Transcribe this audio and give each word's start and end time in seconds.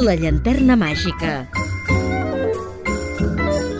La 0.00 0.14
llanterna 0.16 0.78
màgica. 0.80 1.30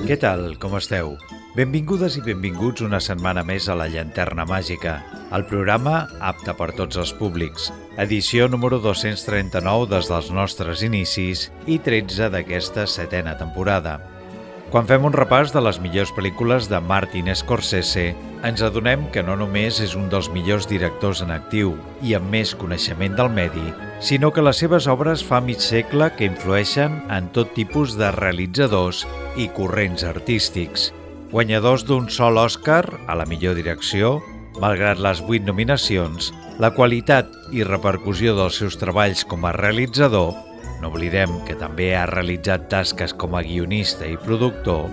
Què 0.05 0.17
tal, 0.21 0.43
com 0.61 0.75
esteu? 0.77 1.15
Benvingudes 1.57 2.19
i 2.19 2.25
benvinguts 2.27 2.85
una 2.85 3.01
setmana 3.01 3.41
més 3.47 3.71
a 3.73 3.77
La 3.79 3.87
Llanterna 3.89 4.45
Màgica, 4.45 4.99
el 5.33 5.47
programa 5.49 6.03
apte 6.21 6.53
per 6.59 6.75
tots 6.77 7.01
els 7.01 7.15
públics. 7.17 7.71
Edició 8.05 8.51
número 8.53 8.83
239 8.85 9.89
des 9.95 10.11
dels 10.13 10.29
nostres 10.37 10.85
inicis 10.85 11.47
i 11.65 11.79
13 11.81 12.29
d'aquesta 12.35 12.85
setena 12.85 13.39
temporada. 13.41 13.97
Quan 14.71 14.91
fem 14.91 15.09
un 15.09 15.17
repàs 15.17 15.55
de 15.57 15.65
les 15.65 15.81
millors 15.81 16.13
pel·lícules 16.13 16.69
de 16.69 16.83
Martin 16.85 17.33
Scorsese, 17.33 18.11
ens 18.47 18.63
adonem 18.65 19.05
que 19.13 19.23
no 19.23 19.37
només 19.37 19.81
és 19.85 19.93
un 19.99 20.09
dels 20.13 20.31
millors 20.33 20.67
directors 20.71 21.21
en 21.25 21.33
actiu 21.35 21.75
i 22.03 22.15
amb 22.17 22.31
més 22.33 22.55
coneixement 22.57 23.17
del 23.19 23.31
medi, 23.35 23.65
sinó 24.01 24.31
que 24.33 24.45
les 24.45 24.63
seves 24.63 24.89
obres 24.89 25.23
fa 25.27 25.43
mig 25.45 25.61
segle 25.61 26.11
que 26.17 26.29
influeixen 26.29 26.97
en 27.13 27.29
tot 27.37 27.53
tipus 27.57 27.97
de 28.01 28.11
realitzadors 28.17 29.05
i 29.37 29.51
corrents 29.57 30.05
artístics. 30.09 30.91
Guanyadors 31.31 31.85
d'un 31.87 32.09
sol 32.11 32.41
Òscar 32.41 32.85
a 33.07 33.15
la 33.15 33.29
millor 33.29 33.55
direcció, 33.59 34.19
malgrat 34.61 34.99
les 34.99 35.21
vuit 35.23 35.45
nominacions, 35.47 36.33
la 36.59 36.73
qualitat 36.75 37.29
i 37.53 37.63
repercussió 37.65 38.35
dels 38.37 38.59
seus 38.61 38.81
treballs 38.81 39.23
com 39.29 39.45
a 39.47 39.55
realitzador 39.57 40.35
no 40.81 40.89
oblidem 40.89 41.43
que 41.45 41.55
també 41.61 41.93
ha 41.97 42.07
realitzat 42.09 42.71
tasques 42.73 43.13
com 43.13 43.37
a 43.37 43.43
guionista 43.45 44.09
i 44.09 44.17
productor, 44.21 44.89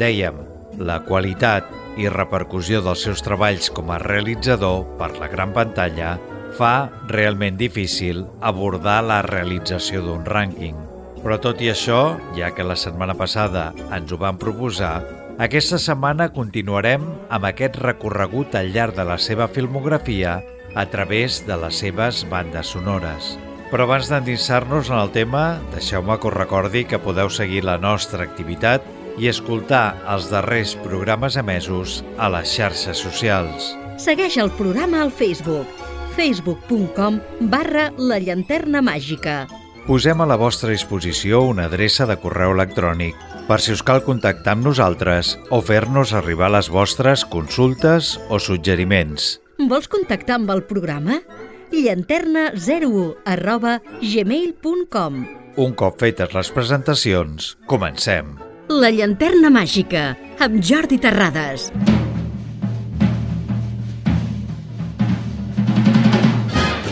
dèiem, 0.00 0.36
la 0.76 1.00
qualitat 1.08 1.81
i 2.00 2.08
repercussió 2.08 2.80
dels 2.84 3.02
seus 3.06 3.22
treballs 3.24 3.70
com 3.74 3.90
a 3.92 3.98
realitzador 4.02 4.84
per 5.00 5.12
la 5.18 5.28
gran 5.32 5.52
pantalla 5.56 6.16
fa 6.56 6.90
realment 7.08 7.56
difícil 7.60 8.26
abordar 8.40 9.00
la 9.04 9.22
realització 9.26 10.02
d'un 10.04 10.24
rànquing. 10.28 10.76
Però 11.22 11.38
tot 11.40 11.60
i 11.62 11.70
això, 11.70 12.16
ja 12.36 12.50
que 12.54 12.66
la 12.66 12.76
setmana 12.76 13.14
passada 13.14 13.70
ens 13.94 14.12
ho 14.12 14.18
van 14.18 14.40
proposar, 14.40 15.00
aquesta 15.42 15.78
setmana 15.80 16.28
continuarem 16.34 17.06
amb 17.32 17.46
aquest 17.48 17.78
recorregut 17.80 18.56
al 18.58 18.72
llarg 18.74 18.98
de 18.98 19.06
la 19.08 19.16
seva 19.18 19.48
filmografia 19.48 20.40
a 20.74 20.84
través 20.92 21.40
de 21.46 21.56
les 21.56 21.78
seves 21.84 22.24
bandes 22.28 22.74
sonores. 22.74 23.36
Però 23.72 23.86
abans 23.86 24.10
d'endinsar-nos 24.10 24.90
en 24.90 24.98
el 24.98 25.12
tema, 25.14 25.56
deixeu-me 25.72 26.18
que 26.20 26.28
us 26.28 26.36
recordi 26.36 26.84
que 26.84 27.00
podeu 27.00 27.30
seguir 27.32 27.62
la 27.64 27.78
nostra 27.80 28.26
activitat 28.26 28.84
i 29.18 29.28
escoltar 29.30 29.98
els 30.08 30.30
darrers 30.32 30.76
programes 30.84 31.36
emesos 31.40 32.00
a 32.18 32.30
les 32.32 32.52
xarxes 32.56 33.02
socials. 33.04 33.72
Segueix 34.00 34.38
el 34.40 34.50
programa 34.58 35.02
al 35.04 35.12
Facebook 35.12 35.82
facebook.com 36.12 37.18
barra 37.48 37.90
la 37.96 38.18
llanterna 38.20 38.82
màgica. 38.84 39.46
Posem 39.86 40.20
a 40.22 40.26
la 40.28 40.36
vostra 40.38 40.70
disposició 40.70 41.40
una 41.48 41.66
adreça 41.66 42.06
de 42.06 42.16
correu 42.20 42.52
electrònic 42.54 43.16
per 43.48 43.58
si 43.64 43.72
us 43.74 43.82
cal 43.82 44.04
contactar 44.06 44.54
amb 44.54 44.68
nosaltres 44.68 45.34
o 45.50 45.58
fer-nos 45.64 46.12
arribar 46.14 46.52
les 46.54 46.70
vostres 46.70 47.24
consultes 47.26 48.14
o 48.30 48.38
suggeriments. 48.38 49.40
Vols 49.58 49.90
contactar 49.90 50.38
amb 50.38 50.52
el 50.54 50.64
programa? 50.68 51.22
llanterna01 51.72 53.24
arroba 53.24 53.78
gmail.com 54.02 55.20
Un 55.56 55.74
cop 55.76 55.98
fetes 56.00 56.36
les 56.36 56.52
presentacions, 56.52 57.54
comencem. 57.68 58.36
La 58.72 58.88
llanterna 58.88 59.50
màgica, 59.52 60.14
amb 60.40 60.62
Jordi 60.64 60.96
Terrades. 60.96 61.66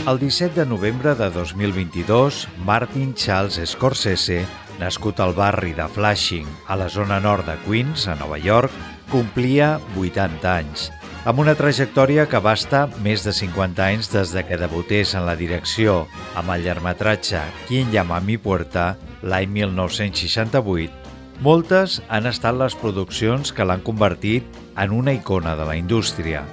El 0.04 0.20
17 0.20 0.52
de 0.58 0.66
novembre 0.68 1.14
de 1.16 1.30
2022, 1.32 2.42
Martin 2.68 3.14
Charles 3.14 3.56
Scorsese, 3.72 4.42
nascut 4.82 5.24
al 5.24 5.32
barri 5.32 5.72
de 5.72 5.88
Flushing, 5.88 6.48
a 6.68 6.76
la 6.76 6.90
zona 6.92 7.16
nord 7.16 7.48
de 7.48 7.56
Queens, 7.64 8.10
a 8.12 8.18
Nova 8.20 8.36
York, 8.36 8.76
complia 9.08 9.78
80 9.96 10.52
anys 10.52 10.90
amb 11.28 11.42
una 11.42 11.52
trajectòria 11.52 12.24
que 12.30 12.38
abasta 12.38 12.86
més 13.04 13.24
de 13.26 13.32
50 13.36 13.84
anys 13.84 14.08
des 14.12 14.30
de 14.32 14.40
que 14.48 14.56
debutés 14.56 15.12
en 15.18 15.26
la 15.28 15.36
direcció 15.36 16.06
amb 16.38 16.54
el 16.54 16.64
llargmetratge 16.64 17.42
Quien 17.68 17.92
llama 17.92 18.16
a 18.16 18.24
mi 18.24 18.38
puerta 18.40 18.94
l'any 19.20 19.50
1968, 19.52 20.99
moltes 21.40 22.00
han 22.08 22.28
estat 22.28 22.56
les 22.60 22.76
produccions 22.76 23.52
que 23.56 23.64
l'han 23.64 23.82
convertit 23.84 24.46
en 24.76 24.92
una 24.92 25.14
icona 25.16 25.56
de 25.56 25.66
la 25.68 25.76
indústria. 25.78 26.44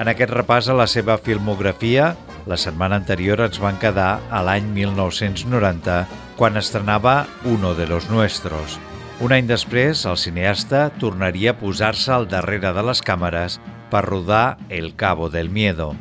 En 0.00 0.08
aquest 0.08 0.32
repàs 0.32 0.68
a 0.68 0.76
la 0.76 0.86
seva 0.88 1.18
filmografia, 1.20 2.14
la 2.48 2.56
setmana 2.56 2.96
anterior 2.96 3.42
ens 3.44 3.60
van 3.60 3.78
quedar 3.80 4.18
a 4.32 4.42
l'any 4.44 4.68
1990, 4.72 6.04
quan 6.40 6.56
estrenava 6.56 7.26
Uno 7.44 7.74
de 7.74 7.86
los 7.86 8.08
Nuestros. 8.08 8.78
Un 9.20 9.34
any 9.36 9.44
després, 9.44 10.06
el 10.08 10.16
cineasta 10.16 10.88
tornaria 11.00 11.52
a 11.52 11.58
posar-se 11.60 12.12
al 12.14 12.30
darrere 12.32 12.72
de 12.72 12.86
les 12.88 13.04
càmeres 13.04 13.60
per 13.92 14.06
rodar 14.08 14.56
El 14.70 14.94
Cabo 14.96 15.28
del 15.28 15.50
Miedo, 15.50 15.92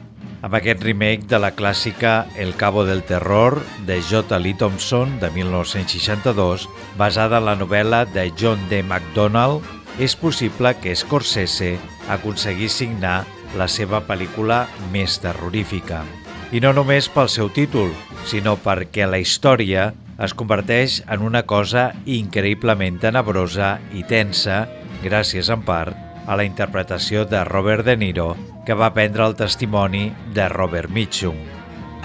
amb 0.41 0.55
aquest 0.55 0.83
remake 0.85 1.27
de 1.27 1.39
la 1.41 1.51
clàssica 1.55 2.27
El 2.37 2.55
Cabo 2.55 2.85
del 2.87 3.03
Terror 3.03 3.59
de 3.85 3.99
J. 4.01 4.39
Lee 4.39 4.55
Thompson 4.55 5.19
de 5.19 5.29
1962, 5.31 6.69
basada 6.97 7.39
en 7.39 7.45
la 7.45 7.57
novel·la 7.59 8.05
de 8.05 8.29
John 8.39 8.61
D. 8.69 8.81
MacDonald, 8.83 9.65
és 9.99 10.15
possible 10.15 10.75
que 10.79 10.95
Scorsese 10.95 11.75
aconseguís 12.07 12.77
signar 12.79 13.25
la 13.59 13.67
seva 13.67 13.99
pel·lícula 14.07 14.65
més 14.93 15.19
terrorífica. 15.19 16.05
I 16.55 16.61
no 16.63 16.71
només 16.73 17.09
pel 17.11 17.29
seu 17.29 17.49
títol, 17.53 17.91
sinó 18.25 18.55
perquè 18.57 19.05
la 19.09 19.19
història 19.19 19.91
es 20.19 20.33
converteix 20.33 21.01
en 21.07 21.21
una 21.23 21.43
cosa 21.47 21.91
increïblement 22.05 22.99
tenebrosa 23.03 23.77
i 23.93 24.05
tensa, 24.07 24.65
gràcies 25.03 25.51
en 25.51 25.67
part 25.67 25.95
a 26.29 26.35
la 26.37 26.45
interpretació 26.45 27.25
de 27.25 27.43
Robert 27.47 27.85
De 27.87 27.95
Niro, 27.97 28.35
que 28.69 28.75
va 28.77 28.91
prendre 28.93 29.25
el 29.25 29.33
testimoni 29.33 30.11
de 30.35 30.43
Robert 30.47 30.91
Mitchum. 30.93 31.33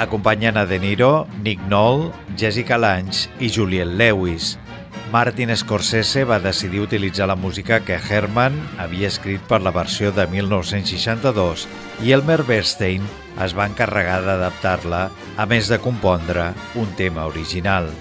Acompanyen 0.00 0.56
a 0.56 0.64
De 0.64 0.78
Niro, 0.80 1.26
Nick 1.42 1.60
Knoll, 1.66 2.06
Jessica 2.40 2.78
Lange 2.78 3.28
i 3.38 3.50
Juliette 3.52 3.92
Lewis. 3.92 4.54
Martin 5.12 5.52
Scorsese 5.60 6.24
va 6.24 6.40
decidir 6.40 6.80
utilitzar 6.80 7.28
la 7.28 7.36
música 7.36 7.82
que 7.84 8.00
Herman 8.00 8.56
havia 8.80 9.12
escrit 9.12 9.44
per 9.44 9.60
la 9.60 9.74
versió 9.76 10.08
de 10.16 10.24
1962 10.32 11.66
i 12.00 12.16
Elmer 12.16 12.40
Bernstein 12.48 13.04
es 13.44 13.52
va 13.52 13.68
encarregar 13.68 14.22
d'adaptar-la, 14.24 15.10
a 15.36 15.44
més 15.44 15.68
de 15.68 15.76
compondre 15.84 16.54
un 16.80 16.96
tema 16.96 17.28
original. 17.28 17.92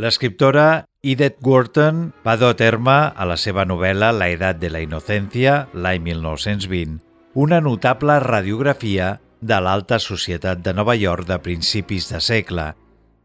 L'escriptora 0.00 0.86
Edith 1.04 1.42
Wharton 1.44 2.06
va 2.24 2.38
dur 2.40 2.54
a 2.54 2.56
terme 2.56 2.94
a 3.12 3.24
la 3.28 3.34
seva 3.36 3.66
novel·la 3.68 4.08
La 4.16 4.30
edat 4.32 4.56
de 4.56 4.70
la 4.72 4.80
inocència, 4.80 5.66
l'any 5.76 6.00
1920, 6.06 6.94
una 7.36 7.58
notable 7.60 8.16
radiografia 8.24 9.10
de 9.44 9.58
l'alta 9.60 9.98
societat 10.00 10.62
de 10.64 10.72
Nova 10.78 10.94
York 10.96 11.28
de 11.28 11.36
principis 11.44 12.08
de 12.14 12.22
segle. 12.24 12.70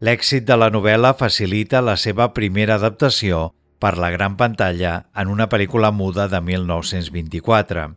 L'èxit 0.04 0.44
de 0.44 0.60
la 0.60 0.68
novel·la 0.74 1.14
facilita 1.16 1.80
la 1.80 1.96
seva 1.96 2.28
primera 2.36 2.76
adaptació 2.76 3.54
per 3.80 3.96
la 3.96 4.12
gran 4.12 4.36
pantalla 4.36 5.06
en 5.16 5.32
una 5.32 5.48
pel·lícula 5.48 5.94
muda 5.96 6.28
de 6.28 6.44
1924. 6.44 7.88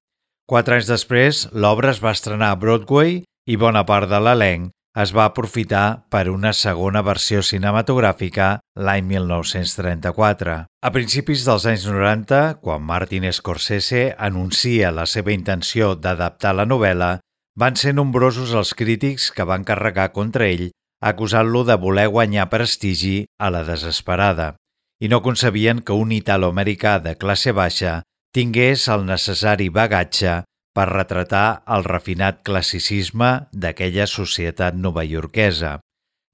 Quatre 0.48 0.80
anys 0.80 0.88
després, 0.88 1.50
l'obra 1.52 1.92
es 1.92 2.00
va 2.00 2.16
estrenar 2.16 2.54
a 2.56 2.64
Broadway 2.64 3.26
i 3.44 3.60
bona 3.60 3.84
part 3.84 4.08
de 4.08 4.24
l'elenc 4.24 4.72
es 5.00 5.14
va 5.16 5.26
aprofitar 5.30 6.06
per 6.12 6.28
una 6.32 6.52
segona 6.54 7.02
versió 7.06 7.44
cinematogràfica 7.46 8.50
l'any 8.76 9.06
1934. 9.12 10.58
A 10.84 10.92
principis 10.96 11.46
dels 11.48 11.68
anys 11.72 11.86
90, 11.88 12.60
quan 12.64 12.84
Martin 12.84 13.30
Scorsese 13.32 14.10
anuncia 14.18 14.92
la 14.92 15.06
seva 15.08 15.32
intenció 15.36 15.94
d'adaptar 15.96 16.56
la 16.58 16.68
novel·la, 16.68 17.14
van 17.60 17.80
ser 17.80 17.96
nombrosos 17.96 18.52
els 18.56 18.74
crítics 18.76 19.32
que 19.36 19.48
van 19.48 19.66
carregar 19.68 20.12
contra 20.16 20.48
ell 20.48 20.70
acusant-lo 21.00 21.64
de 21.64 21.76
voler 21.80 22.08
guanyar 22.12 22.50
prestigi 22.52 23.24
a 23.40 23.50
la 23.54 23.64
desesperada 23.68 24.54
i 25.00 25.08
no 25.08 25.22
concebien 25.24 25.80
que 25.80 25.96
un 25.96 26.12
italo-americà 26.12 26.98
de 27.00 27.16
classe 27.16 27.54
baixa 27.56 28.02
tingués 28.36 28.88
el 28.92 29.06
necessari 29.08 29.70
bagatge 29.72 30.42
per 30.76 30.88
retratar 30.92 31.62
el 31.76 31.86
refinat 31.88 32.42
classicisme 32.46 33.30
d'aquella 33.52 34.08
societat 34.08 34.76
novaiorquesa. 34.78 35.78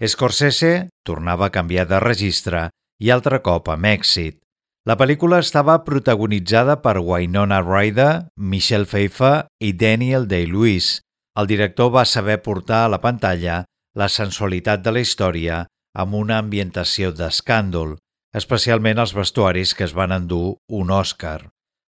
Scorsese 0.04 0.89
tornava 1.08 1.48
a 1.48 1.54
canviar 1.56 1.86
de 1.88 2.00
registre 2.04 2.65
i 3.00 3.12
altre 3.15 3.39
cop 3.46 3.70
amb 3.72 3.88
èxit. 3.92 4.42
La 4.86 4.98
pel·lícula 5.00 5.39
estava 5.42 5.80
protagonitzada 5.86 6.75
per 6.84 7.00
Winona 7.01 7.62
Ryder, 7.63 8.27
Michelle 8.38 8.86
Pfeiffer 8.86 9.48
i 9.60 9.72
Daniel 9.74 10.27
Day-Lewis. 10.30 11.00
El 11.39 11.48
director 11.50 11.89
va 11.96 12.06
saber 12.06 12.38
portar 12.44 12.84
a 12.86 12.92
la 12.94 13.01
pantalla 13.01 13.63
la 13.96 14.10
sensualitat 14.12 14.84
de 14.86 14.94
la 14.94 15.01
història 15.01 15.63
amb 15.96 16.20
una 16.20 16.38
ambientació 16.44 17.12
d'escàndol, 17.15 17.96
especialment 18.36 19.00
els 19.01 19.15
vestuaris 19.15 19.74
que 19.74 19.88
es 19.88 19.96
van 19.96 20.12
endur 20.12 20.58
un 20.70 20.92
Òscar. 20.92 21.39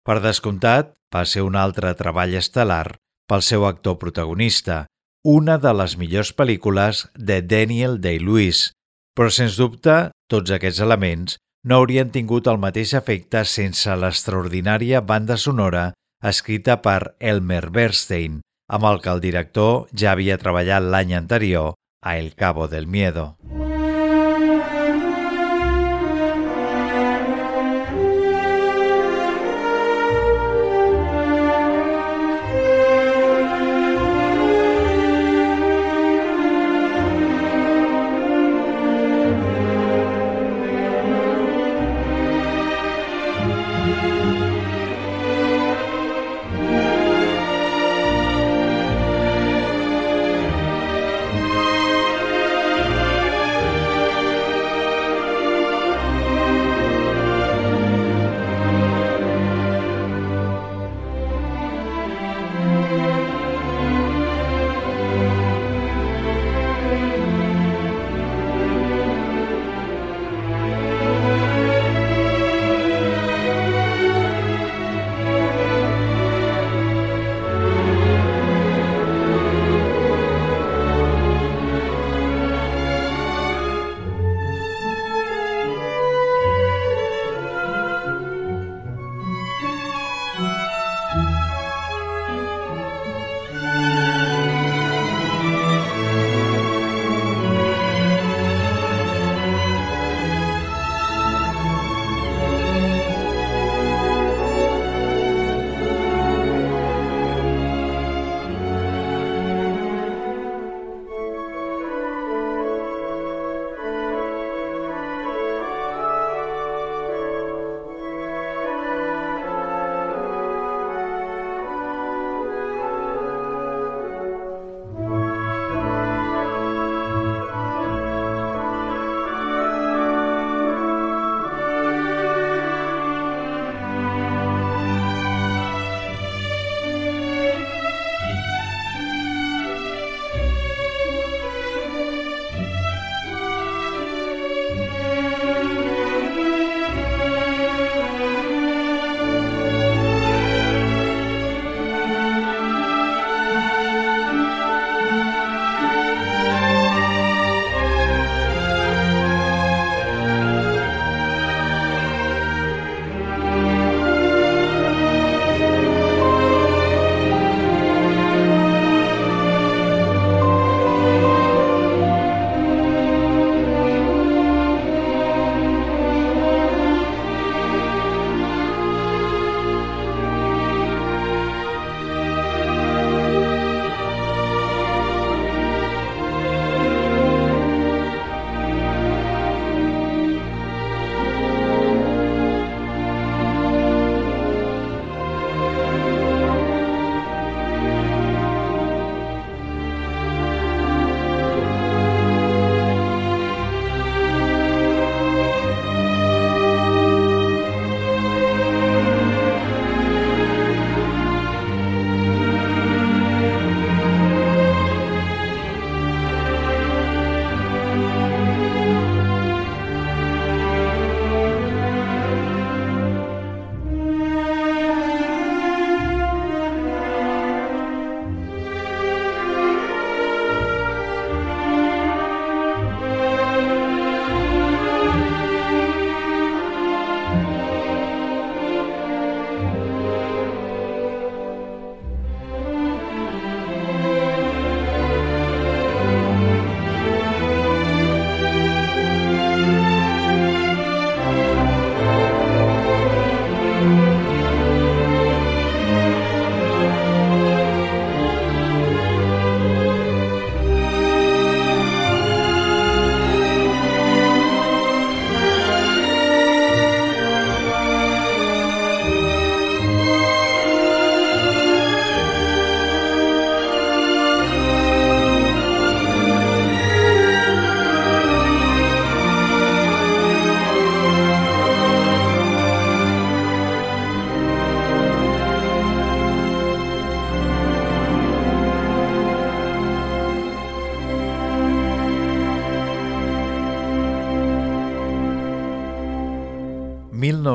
Per 0.09 0.17
descomptat, 0.23 0.95
va 1.13 1.21
ser 1.29 1.43
un 1.45 1.53
altre 1.53 1.91
treball 1.93 2.31
estel·lar 2.39 2.95
pel 3.29 3.43
seu 3.45 3.67
actor 3.67 3.99
protagonista, 4.01 4.87
una 5.21 5.59
de 5.61 5.69
les 5.77 5.93
millors 6.01 6.31
pel·lícules 6.33 7.03
de 7.13 7.37
Daniel 7.45 7.99
Day-Lewis, 8.01 8.71
però 9.13 9.29
sens 9.29 9.59
dubte 9.61 9.99
tots 10.33 10.49
aquests 10.57 10.81
elements 10.81 11.37
no 11.69 11.77
haurien 11.77 12.09
tingut 12.09 12.49
el 12.49 12.57
mateix 12.57 12.95
efecte 12.97 13.45
sense 13.45 13.99
l'extraordinària 14.01 15.05
banda 15.05 15.37
sonora 15.37 15.91
escrita 16.25 16.79
per 16.81 17.13
Elmer 17.19 17.67
Bernstein, 17.69 18.41
amb 18.65 18.89
el 18.89 19.03
que 19.05 19.13
el 19.13 19.21
director 19.21 19.85
ja 19.93 20.15
havia 20.15 20.41
treballat 20.41 20.89
l'any 20.89 21.13
anterior 21.21 21.75
a 22.01 22.17
El 22.17 22.33
Cabo 22.33 22.65
del 22.67 22.87
Miedo. 22.87 23.35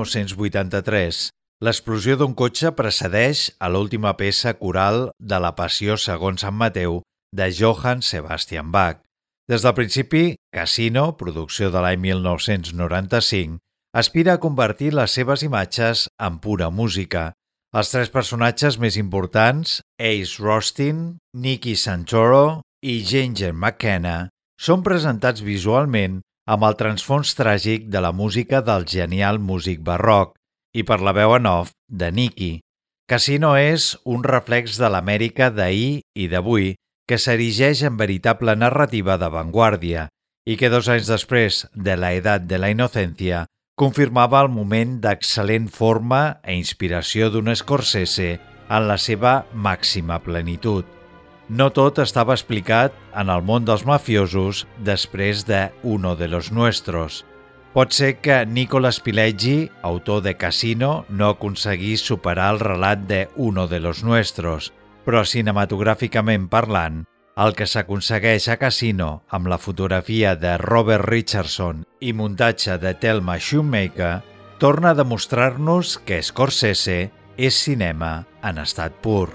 1983, 0.05 1.31
l'explosió 1.65 2.17
d'un 2.21 2.35
cotxe 2.37 2.73
precedeix 2.77 3.49
a 3.59 3.71
l'última 3.73 4.13
peça 4.19 4.53
coral 4.59 5.09
de 5.19 5.39
la 5.41 5.55
Passió 5.57 5.97
segons 5.97 6.45
Sant 6.45 6.57
Mateu 6.61 7.01
de 7.33 7.49
Johann 7.51 8.03
Sebastian 8.05 8.71
Bach. 8.75 9.01
Des 9.49 9.65
del 9.65 9.75
principi, 9.77 10.37
Casino, 10.53 11.17
producció 11.21 11.71
de 11.73 11.81
l'any 11.85 12.01
1995, 12.01 13.59
aspira 13.95 14.37
a 14.37 14.43
convertir 14.43 14.93
les 14.95 15.17
seves 15.17 15.45
imatges 15.47 16.07
en 16.19 16.39
pura 16.45 16.71
música. 16.71 17.33
Els 17.75 17.91
tres 17.91 18.13
personatges 18.13 18.79
més 18.79 18.97
importants, 19.01 19.81
Ace 19.99 20.39
Rostin, 20.43 21.19
Nicky 21.35 21.75
Santoro 21.77 22.63
i 22.85 23.01
Ginger 23.03 23.53
McKenna, 23.53 24.29
són 24.61 24.85
presentats 24.87 25.43
visualment 25.43 26.21
amb 26.45 26.65
el 26.69 26.77
transfons 26.77 27.33
tràgic 27.39 27.89
de 27.93 28.01
la 28.05 28.13
música 28.13 28.61
del 28.63 28.85
genial 28.91 29.41
músic 29.41 29.81
barroc 29.85 30.35
i 30.75 30.85
per 30.85 31.01
la 31.01 31.15
veu 31.17 31.35
en 31.37 31.47
off 31.49 31.73
de 31.89 32.11
Nicky. 32.13 32.53
Casino 33.09 33.55
és 33.57 33.95
un 34.05 34.25
reflex 34.25 34.79
de 34.81 34.91
l'Amèrica 34.93 35.51
d'ahir 35.53 36.03
i 36.17 36.29
d'avui 36.29 36.75
que 37.09 37.19
s'erigeix 37.21 37.83
en 37.85 37.97
veritable 38.01 38.57
narrativa 38.57 39.17
d'avantguàrdia 39.21 40.09
i 40.49 40.57
que 40.61 40.71
dos 40.73 40.89
anys 40.93 41.09
després 41.09 41.65
de 41.75 41.97
la 41.97 42.13
edat 42.17 42.49
de 42.49 42.61
la 42.61 42.71
innocència 42.73 43.45
confirmava 43.81 44.41
el 44.45 44.51
moment 44.55 44.99
d'excel·lent 45.05 45.69
forma 45.69 46.41
e 46.45 46.57
inspiració 46.57 47.31
d'un 47.31 47.53
Scorsese 47.57 48.35
en 48.69 48.89
la 48.89 48.99
seva 48.99 49.45
màxima 49.53 50.21
plenitud. 50.25 50.94
No 51.49 51.69
tot 51.77 51.99
estava 52.01 52.33
explicat 52.33 52.95
en 53.13 53.29
el 53.29 53.43
món 53.45 53.67
dels 53.69 53.85
mafiosos 53.85 54.65
després 54.81 55.45
de 55.45 55.69
Uno 55.83 56.15
de 56.17 56.29
los 56.29 56.51
Nuestros. 56.53 57.25
Pot 57.75 57.93
ser 57.93 58.17
que 58.23 58.47
Nicolas 58.47 59.01
Pileggi, 59.01 59.71
autor 59.83 60.23
de 60.23 60.37
Casino, 60.37 61.05
no 61.09 61.29
aconseguís 61.35 62.01
superar 62.01 62.55
el 62.55 62.61
relat 62.61 63.01
de 63.11 63.29
Uno 63.37 63.67
de 63.69 63.81
los 63.81 64.05
Nuestros, 64.05 64.73
però 65.05 65.25
cinematogràficament 65.27 66.49
parlant, 66.49 67.03
el 67.37 67.53
que 67.59 67.67
s'aconsegueix 67.67 68.47
a 68.49 68.57
Casino 68.57 69.25
amb 69.29 69.51
la 69.51 69.59
fotografia 69.59 70.37
de 70.39 70.57
Robert 70.63 71.05
Richardson 71.11 71.83
i 72.01 72.15
muntatge 72.15 72.79
de 72.79 72.95
Thelma 72.95 73.37
Shoemaker 73.37 74.15
torna 74.63 74.95
a 74.95 74.99
demostrar-nos 75.03 75.99
que 76.07 76.23
Scorsese 76.23 77.11
és 77.37 77.59
cinema 77.67 78.21
en 78.41 78.63
estat 78.63 78.95
pur. 79.03 79.29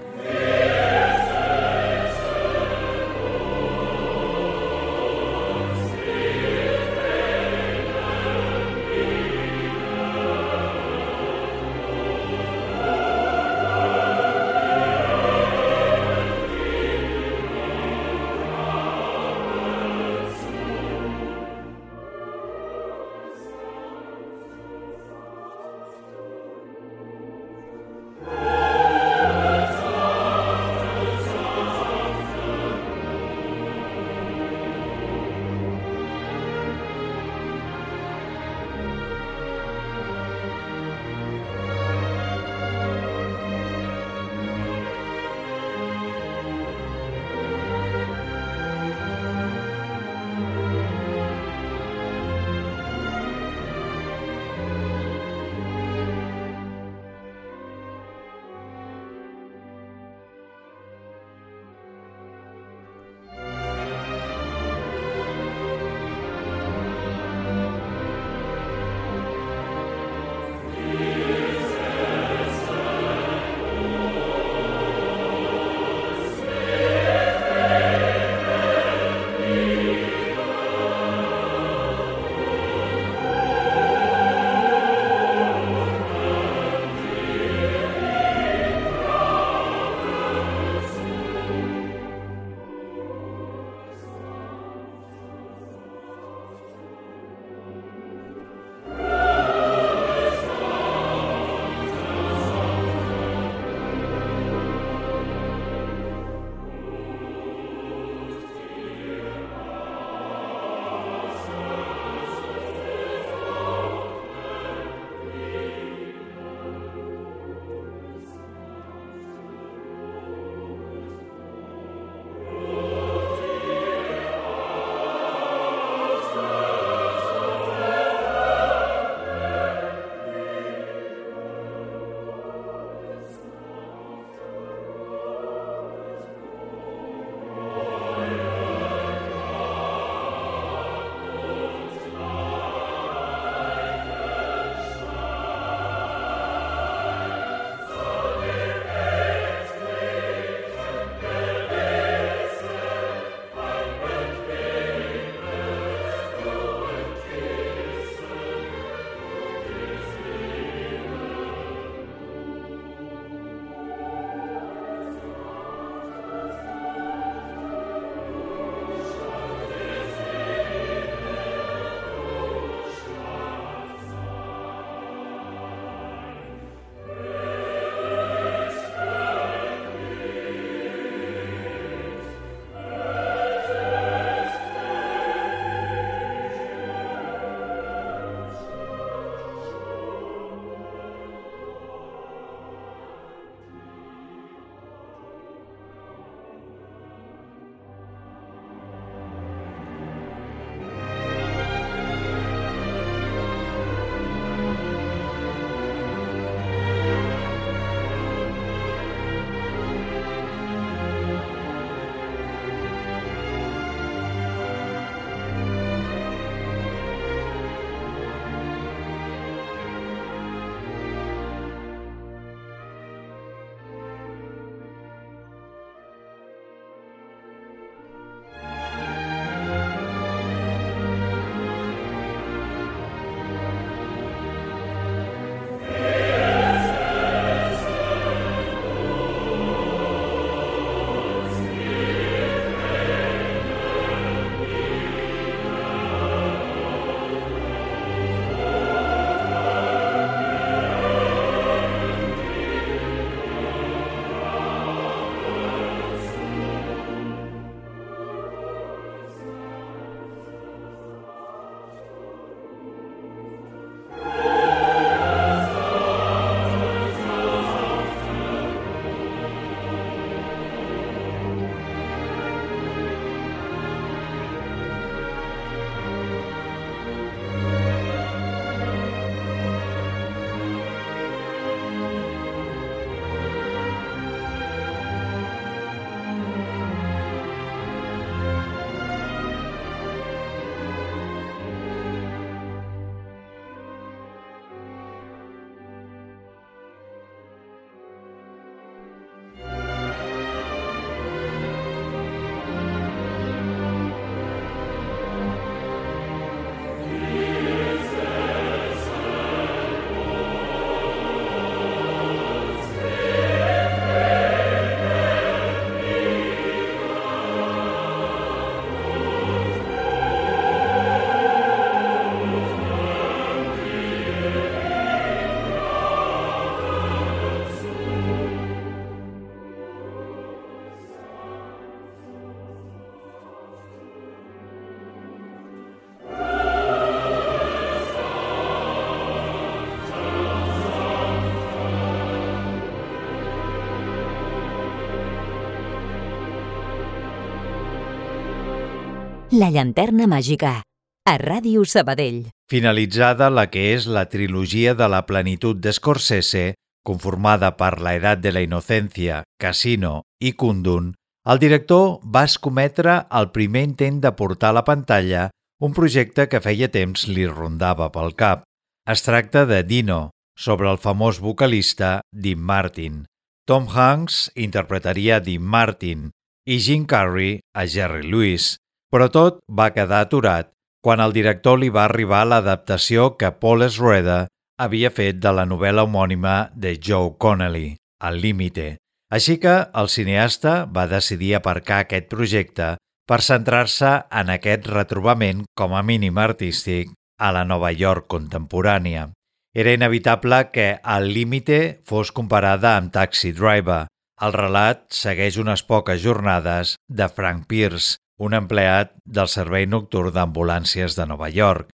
La 349.50 349.66
llanterna 349.74 350.28
màgica, 350.30 350.84
a 351.26 351.32
Ràdio 351.40 351.82
Sabadell. 351.82 352.44
Finalitzada 352.70 353.48
la 353.50 353.64
que 353.66 353.88
és 353.96 354.04
la 354.06 354.28
trilogia 354.30 354.92
de 354.94 355.08
la 355.10 355.24
plenitud 355.26 355.80
d'Escorsese, 355.82 356.76
conformada 357.02 357.72
per 357.74 357.96
La 357.98 358.12
edat 358.14 358.38
de 358.44 358.52
la 358.54 358.60
inocència, 358.62 359.40
Casino 359.58 360.20
i 360.38 360.52
Kundun, 360.54 361.08
el 361.50 361.58
director 361.58 362.20
va 362.22 362.44
escometre 362.46 363.16
el 363.40 363.50
primer 363.50 363.82
intent 363.88 364.20
de 364.22 364.30
portar 364.38 364.70
a 364.70 364.76
la 364.78 364.84
pantalla 364.86 365.48
un 365.82 365.96
projecte 365.98 366.46
que 366.46 366.60
feia 366.62 366.86
temps 366.94 367.24
li 367.26 367.48
rondava 367.50 368.06
pel 368.14 368.36
cap. 368.38 368.62
Es 369.10 369.26
tracta 369.26 369.64
de 369.66 369.80
Dino, 369.82 370.20
sobre 370.54 370.86
el 370.92 371.00
famós 371.02 371.40
vocalista 371.42 372.20
Dean 372.30 372.62
Martin. 372.62 373.24
Tom 373.66 373.90
Hanks 373.90 374.52
interpretaria 374.54 375.40
Dean 375.42 375.66
Martin 375.66 376.30
i 376.70 376.78
Jim 376.78 377.02
Carrey 377.02 377.58
a 377.74 377.88
Jerry 377.90 378.22
Lewis, 378.22 378.76
però 379.10 379.28
tot 379.28 379.58
va 379.68 379.90
quedar 379.94 380.22
aturat 380.24 380.70
quan 381.02 381.20
el 381.24 381.32
director 381.32 381.78
li 381.80 381.88
va 381.88 382.04
arribar 382.06 382.44
l'adaptació 382.46 383.34
que 383.40 383.50
Paul 383.62 383.86
Schroeder 383.88 384.46
havia 384.80 385.10
fet 385.12 385.40
de 385.44 385.52
la 385.56 385.66
novel·la 385.68 386.04
homònima 386.06 386.70
de 386.74 386.96
Joe 386.96 387.36
Connelly, 387.38 387.96
Al 388.20 388.36
límite. 388.40 388.98
Així 389.32 389.56
que 389.62 389.72
el 389.96 390.08
cineasta 390.12 390.84
va 390.84 391.06
decidir 391.08 391.54
aparcar 391.56 392.02
aquest 392.04 392.26
projecte 392.28 392.88
per 393.30 393.40
centrar-se 393.46 394.10
en 394.40 394.50
aquest 394.52 394.88
retrobament 394.90 395.64
com 395.78 395.94
a 395.96 396.02
mínim 396.02 396.36
artístic 396.42 397.14
a 397.38 397.52
la 397.56 397.64
Nova 397.64 397.92
York 397.92 398.26
contemporània. 398.28 399.30
Era 399.72 399.94
inevitable 399.96 400.64
que 400.74 400.88
Al 401.02 401.30
límite 401.32 402.02
fos 402.04 402.32
comparada 402.32 402.96
amb 402.98 403.12
Taxi 403.14 403.52
Driver. 403.52 404.06
El 404.42 404.52
relat 404.52 405.06
segueix 405.14 405.56
unes 405.60 405.84
poques 405.86 406.20
jornades 406.20 406.96
de 407.08 407.28
Frank 407.28 407.68
Pierce, 407.68 408.18
un 408.40 408.56
empleat 408.56 409.12
del 409.24 409.48
Servei 409.52 409.86
Nocturn 409.86 410.32
d'Ambulàncies 410.34 411.16
de 411.18 411.26
Nova 411.28 411.50
York. 411.52 411.90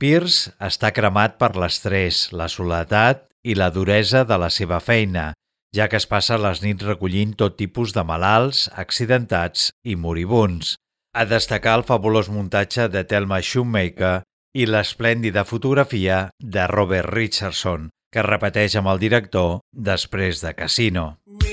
Pierce 0.00 0.54
està 0.64 0.94
cremat 0.96 1.36
per 1.40 1.52
l'estrès, 1.60 2.30
la 2.32 2.48
soledat 2.48 3.26
i 3.44 3.54
la 3.54 3.68
duresa 3.70 4.24
de 4.24 4.38
la 4.40 4.48
seva 4.50 4.80
feina, 4.80 5.30
ja 5.76 5.88
que 5.92 6.00
es 6.00 6.08
passa 6.08 6.40
les 6.40 6.64
nits 6.64 6.86
recollint 6.88 7.36
tot 7.36 7.58
tipus 7.60 7.92
de 7.96 8.04
malalts, 8.04 8.66
accidentats 8.80 9.68
i 9.84 9.96
moribuns. 9.96 10.74
A 11.12 11.26
destacar 11.28 11.76
el 11.78 11.86
fabulós 11.86 12.30
muntatge 12.32 12.88
de 12.88 13.04
Thelma 13.04 13.42
Shoemaker 13.42 14.20
i 14.56 14.66
l'esplèndida 14.66 15.44
fotografia 15.44 16.30
de 16.40 16.66
Robert 16.70 17.12
Richardson, 17.12 17.90
que 18.10 18.26
repeteix 18.26 18.78
amb 18.80 18.90
el 18.94 19.04
director 19.04 19.60
després 19.70 20.40
de 20.42 20.54
Casino. 20.56 21.06
me 21.26 21.49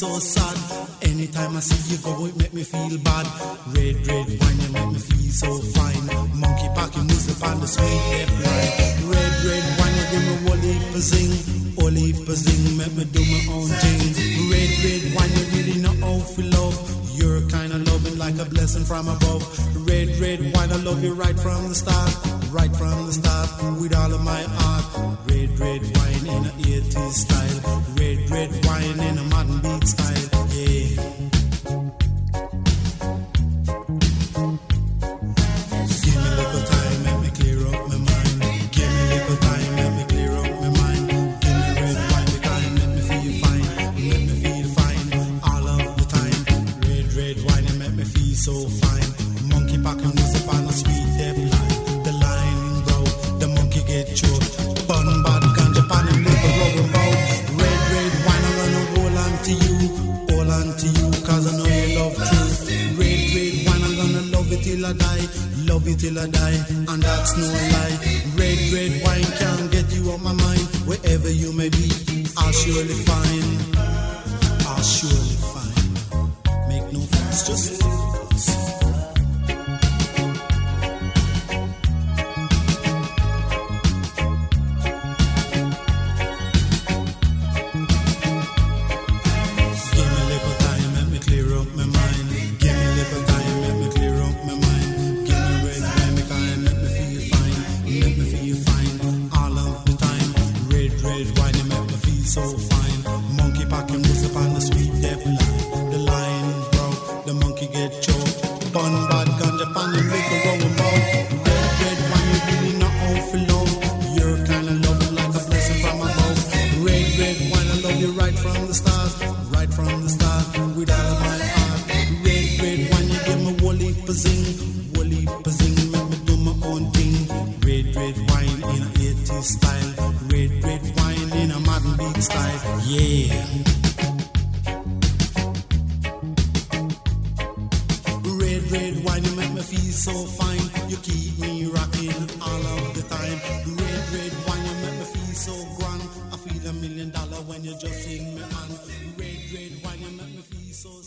so 0.00 0.18
sad. 0.18 0.56
Anytime 1.02 1.56
I 1.58 1.60
see 1.60 1.92
you 1.92 1.98
go, 2.00 2.24
it 2.24 2.34
make 2.34 2.54
me 2.54 2.64
feel 2.64 2.96
bad. 3.04 3.26
Red, 3.76 3.96
red 4.08 4.28
wine, 4.40 4.60
you 4.64 4.70
make 4.72 4.92
me 4.96 4.98
feel 4.98 5.32
so 5.42 5.58
fine. 5.76 6.06
Monkey 6.40 6.68
packing 6.74 7.06
music 7.06 7.36
on 7.44 7.60
the 7.60 7.66
sweet 7.66 7.84
left 7.84 8.18
line. 8.18 8.19
I 64.90 64.92
die, 64.92 65.28
love 65.68 65.86
you 65.86 65.94
till 65.94 66.18
I 66.18 66.26
die, 66.26 66.58
and 66.88 67.00
that's 67.00 67.36
no 67.36 67.46
lie. 67.46 67.96
Red, 68.34 68.58
red 68.74 69.02
wine 69.04 69.30
can't 69.38 69.70
get 69.70 69.92
you 69.92 70.10
off 70.10 70.20
my 70.20 70.32
mind. 70.32 70.66
Wherever 70.84 71.30
you 71.30 71.52
may 71.52 71.68
be, 71.68 72.26
I'll 72.36 72.50
surely 72.50 72.94
find. 73.06 73.76
I'll 74.66 74.82
surely 74.82 75.36
find. 75.54 76.68
Make 76.68 76.92
no 76.92 77.00
fuss, 77.00 77.46
just 77.46 78.09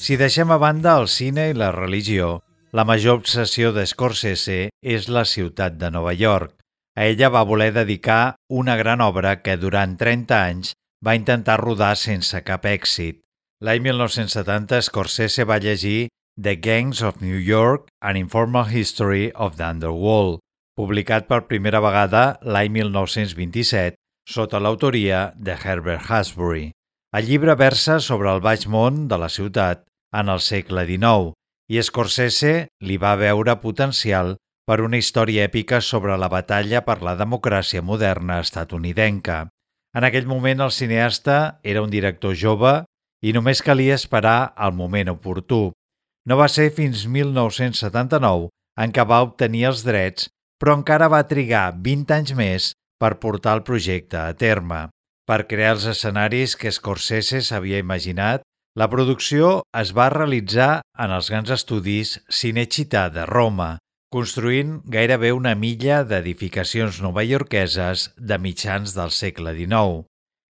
Si 0.04 0.18
deixem 0.20 0.50
a 0.52 0.58
banda 0.60 0.98
el 1.00 1.06
cine 1.08 1.46
i 1.48 1.54
la 1.56 1.70
religió, 1.72 2.42
la 2.76 2.84
major 2.84 3.22
obsessió 3.22 3.70
de 3.72 3.86
Scorsese 3.88 4.58
és 4.84 5.06
la 5.08 5.22
ciutat 5.24 5.78
de 5.80 5.88
Nova 5.96 6.12
York. 6.12 6.58
A 7.00 7.06
ella 7.08 7.30
va 7.32 7.46
voler 7.48 7.70
dedicar 7.72 8.36
una 8.52 8.76
gran 8.76 9.00
obra 9.00 9.38
que 9.46 9.56
durant 9.56 9.94
30 10.02 10.40
anys 10.50 10.74
va 11.08 11.16
intentar 11.16 11.56
rodar 11.62 11.94
sense 12.02 12.42
cap 12.44 12.68
èxit. 12.68 13.22
L'any 13.64 13.80
1970 13.86 14.82
Scorsese 14.90 15.48
va 15.48 15.62
llegir 15.64 16.10
The 16.36 16.58
Gangs 16.60 17.00
of 17.00 17.24
New 17.24 17.40
York, 17.40 17.88
An 18.04 18.20
Informal 18.20 18.68
History 18.68 19.32
of 19.36 19.56
the 19.56 19.64
Underworld, 19.64 20.44
publicat 20.76 21.32
per 21.32 21.46
primera 21.48 21.80
vegada 21.80 22.26
l'any 22.44 22.76
1927 22.76 23.96
sota 24.28 24.60
l'autoria 24.60 25.30
de 25.40 25.56
Herbert 25.56 26.12
Hasbury. 26.12 26.74
El 27.16 27.32
llibre 27.32 27.56
versa 27.56 28.02
sobre 28.04 28.36
el 28.36 28.44
baix 28.44 28.68
món 28.68 29.08
de 29.08 29.24
la 29.24 29.32
ciutat 29.32 29.86
en 30.14 30.30
el 30.30 30.40
segle 30.40 30.86
XIX 30.90 31.34
i 31.74 31.82
Scorsese 31.82 32.54
li 32.86 32.98
va 33.02 33.16
veure 33.20 33.56
potencial 33.62 34.36
per 34.68 34.80
una 34.84 35.00
història 35.00 35.48
èpica 35.50 35.82
sobre 35.82 36.16
la 36.20 36.30
batalla 36.32 36.84
per 36.88 37.02
la 37.04 37.16
democràcia 37.20 37.82
moderna 37.82 38.40
estatunidenca. 38.44 39.48
En 39.94 40.08
aquell 40.08 40.28
moment 40.28 40.64
el 40.66 40.72
cineasta 40.72 41.60
era 41.64 41.84
un 41.84 41.92
director 41.92 42.36
jove 42.36 42.84
i 43.24 43.34
només 43.36 43.64
calia 43.64 43.98
esperar 44.00 44.54
el 44.58 44.74
moment 44.76 45.12
oportú. 45.14 45.72
No 46.28 46.38
va 46.40 46.48
ser 46.48 46.70
fins 46.72 47.06
1979 47.08 48.50
en 48.84 48.94
què 48.96 49.06
va 49.06 49.22
obtenir 49.26 49.68
els 49.70 49.84
drets, 49.86 50.30
però 50.60 50.78
encara 50.80 51.12
va 51.12 51.28
trigar 51.28 51.74
20 51.76 52.16
anys 52.16 52.34
més 52.38 52.72
per 53.00 53.20
portar 53.20 53.58
el 53.60 53.64
projecte 53.68 54.18
a 54.20 54.34
terme. 54.34 54.88
Per 55.28 55.44
crear 55.48 55.76
els 55.76 55.86
escenaris 55.88 56.56
que 56.60 56.72
Scorsese 56.72 57.42
s'havia 57.44 57.80
imaginat, 57.84 58.44
la 58.76 58.88
producció 58.90 59.62
es 59.78 59.92
va 59.94 60.10
realitzar 60.10 60.82
en 60.98 61.12
els 61.14 61.30
grans 61.30 61.52
estudis 61.54 62.16
Cinecittà 62.34 63.06
de 63.14 63.26
Roma, 63.30 63.78
construint 64.14 64.80
gairebé 64.96 65.30
una 65.34 65.54
milla 65.54 66.02
d'edificacions 66.10 67.00
novaiorqueses 67.06 68.10
de 68.18 68.40
mitjans 68.42 68.96
del 68.98 69.14
segle 69.14 69.54
XIX. 69.58 70.06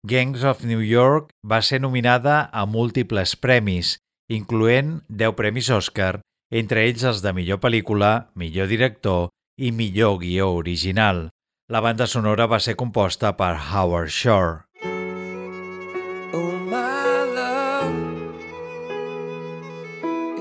Gangs 0.07 0.43
of 0.49 0.65
New 0.65 0.81
York 0.81 1.29
va 1.45 1.61
ser 1.61 1.81
nominada 1.81 2.49
a 2.51 2.65
múltiples 2.65 3.35
premis, 3.35 3.97
incloent 4.29 5.01
10 5.09 5.37
premis 5.37 5.69
Oscar, 5.69 6.21
entre 6.49 6.87
ells 6.89 7.05
els 7.05 7.21
de 7.21 7.33
millor 7.37 7.61
pel·lícula, 7.61 8.29
millor 8.33 8.69
director 8.71 9.27
i 9.61 9.71
millor 9.71 10.21
guió 10.23 10.53
original. 10.57 11.27
La 11.69 11.81
banda 11.83 12.07
sonora 12.07 12.47
va 12.47 12.61
ser 12.63 12.77
composta 12.79 13.35
per 13.37 13.57
Howard 13.57 14.09
Shore. 14.09 14.66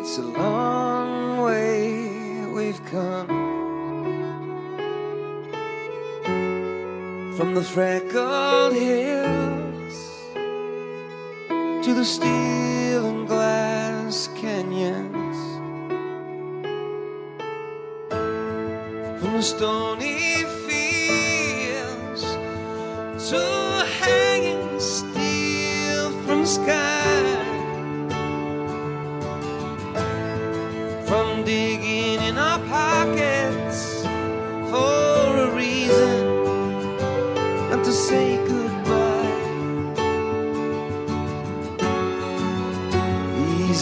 It's 0.08 0.18
a 0.18 0.22
long 0.22 1.42
way 1.42 2.46
we've 2.46 2.80
come 2.84 3.26
from 7.36 7.54
the 7.56 7.62
freckled 7.64 8.74
hills 8.74 9.96
to 11.84 11.92
the 11.92 12.04
steel 12.04 13.08
and 13.08 13.26
glass 13.26 14.28
canyons, 14.36 15.38
from 19.20 19.32
the 19.32 19.42
stony 19.42 20.44
fields 20.68 22.22
to 23.30 23.42
hanging 23.98 24.78
steel 24.78 26.12
from 26.22 26.46
sky. 26.46 26.95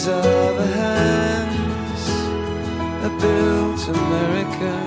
These 0.05 0.13
the 0.13 0.67
hands 0.67 2.05
that 3.01 3.19
built 3.19 3.87
America. 3.97 4.84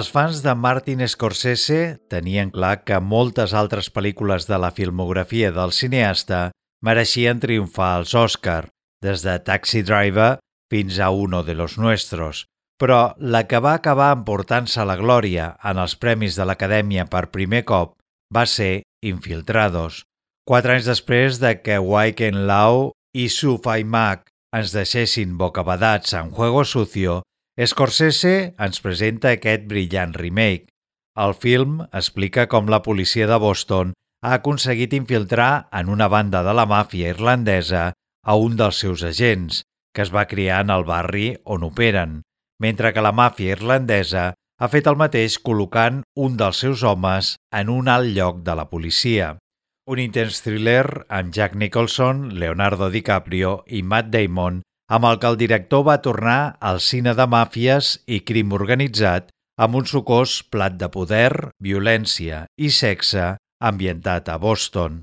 Els 0.00 0.08
fans 0.08 0.38
de 0.40 0.54
Martin 0.56 1.02
Scorsese 1.04 1.98
tenien 2.08 2.48
clar 2.54 2.86
que 2.88 2.96
moltes 3.04 3.52
altres 3.52 3.90
pel·lícules 3.92 4.46
de 4.48 4.56
la 4.62 4.70
filmografia 4.72 5.50
del 5.52 5.74
cineasta 5.76 6.38
mereixien 6.88 7.42
triomfar 7.42 7.90
als 7.98 8.14
Oscar, 8.16 8.70
des 9.04 9.20
de 9.26 9.34
Taxi 9.44 9.82
Driver 9.84 10.38
fins 10.72 10.96
a 11.04 11.10
Uno 11.10 11.42
de 11.44 11.52
los 11.58 11.76
Nuestros, 11.76 12.46
però 12.80 13.12
la 13.18 13.44
que 13.44 13.60
va 13.60 13.74
acabar 13.76 14.14
emportant-se 14.16 14.88
la 14.88 14.96
glòria 14.96 15.52
en 15.68 15.82
els 15.84 15.98
Premis 16.00 16.38
de 16.40 16.48
l'Acadèmia 16.48 17.04
per 17.04 17.26
primer 17.36 17.66
cop 17.68 17.98
va 18.32 18.46
ser 18.48 18.80
Infiltrados. 19.04 20.06
Quatre 20.48 20.78
anys 20.78 20.88
després 20.88 21.42
de 21.44 21.58
que 21.60 21.76
Wai-Ken 21.76 22.46
Lau 22.48 22.94
i 23.12 23.28
Su 23.28 23.58
Fai 23.60 23.84
ens 23.84 24.72
deixessin 24.72 25.36
bocabadats 25.36 26.14
en 26.14 26.32
Juego 26.32 26.64
Sucio, 26.64 27.20
Scorsese 27.60 28.54
ens 28.56 28.80
presenta 28.80 29.34
aquest 29.34 29.66
brillant 29.68 30.14
remake. 30.16 30.70
El 31.20 31.34
film 31.36 31.80
explica 31.92 32.46
com 32.48 32.70
la 32.72 32.80
policia 32.80 33.26
de 33.28 33.36
Boston 33.42 33.90
ha 34.24 34.36
aconseguit 34.38 34.94
infiltrar 34.96 35.68
en 35.76 35.90
una 35.92 36.08
banda 36.08 36.40
de 36.46 36.54
la 36.56 36.64
màfia 36.70 37.10
irlandesa 37.12 37.90
a 38.24 38.36
un 38.36 38.56
dels 38.56 38.80
seus 38.80 39.04
agents, 39.04 39.60
que 39.92 40.06
es 40.06 40.12
va 40.14 40.28
criar 40.30 40.62
en 40.64 40.72
el 40.72 40.86
barri 40.88 41.34
on 41.44 41.66
operen, 41.68 42.22
mentre 42.64 42.94
que 42.94 43.04
la 43.04 43.12
màfia 43.12 43.56
irlandesa 43.58 44.30
ha 44.32 44.68
fet 44.72 44.88
el 44.88 44.96
mateix 45.00 45.36
col·locant 45.44 46.00
un 46.16 46.40
dels 46.40 46.64
seus 46.64 46.84
homes 46.84 47.34
en 47.52 47.68
un 47.72 47.92
alt 47.92 48.12
lloc 48.16 48.40
de 48.46 48.56
la 48.56 48.68
policia. 48.72 49.34
Un 49.90 50.00
intens 50.00 50.40
thriller 50.44 51.04
amb 51.08 51.32
Jack 51.34 51.56
Nicholson, 51.56 52.28
Leonardo 52.40 52.88
DiCaprio 52.88 53.58
i 53.66 53.82
Matt 53.82 54.12
Damon 54.12 54.60
amb 54.90 55.06
el 55.06 55.20
que 55.22 55.30
el 55.30 55.38
director 55.38 55.84
va 55.86 56.00
tornar 56.02 56.40
al 56.70 56.82
cine 56.82 57.14
de 57.14 57.26
màfies 57.30 57.94
i 58.10 58.20
crim 58.26 58.56
organitzat 58.58 59.30
amb 59.60 59.78
un 59.78 59.86
sucós 59.86 60.40
plat 60.50 60.76
de 60.80 60.90
poder, 60.90 61.52
violència 61.62 62.44
i 62.58 62.74
sexe 62.74 63.34
ambientat 63.72 64.32
a 64.32 64.38
Boston. 64.42 65.02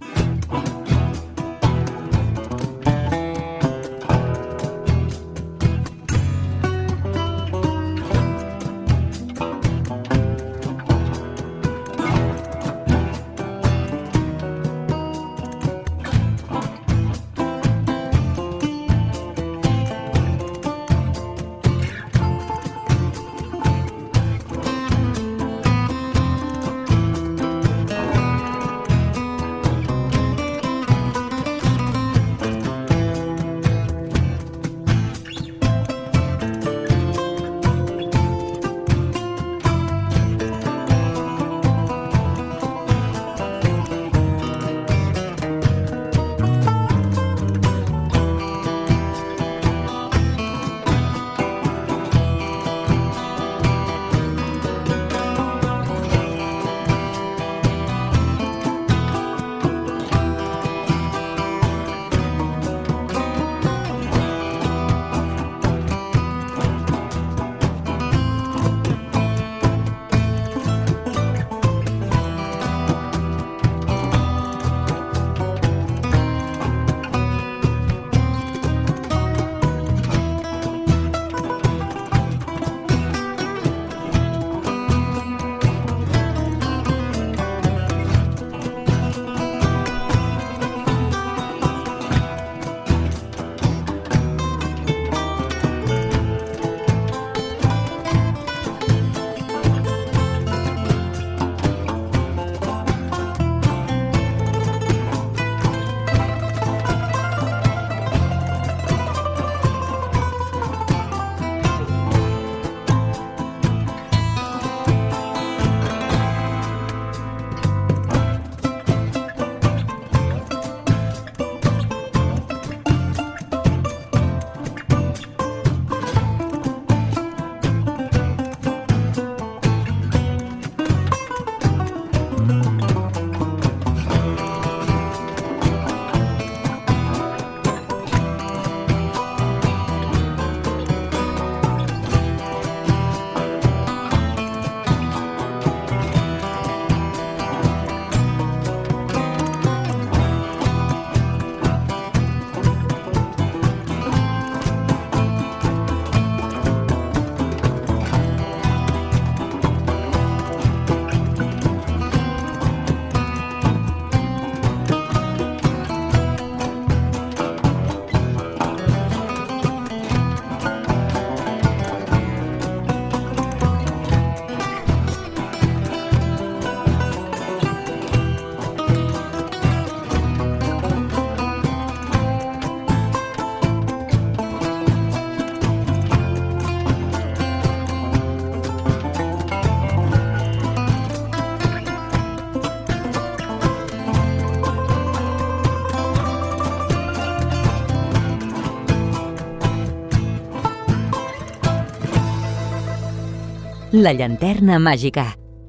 La 203.97 204.11
llanterna 204.13 204.75
màgica. 204.77 205.23